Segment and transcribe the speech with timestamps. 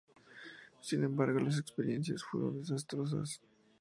[0.79, 3.39] Sin embargo, las experiencias fueron desastrosas.